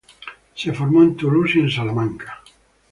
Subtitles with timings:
[0.55, 2.41] Se formó en Toulouse y en Salamanca.